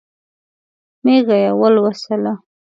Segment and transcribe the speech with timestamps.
[1.03, 2.33] مېږه یې ولوسله.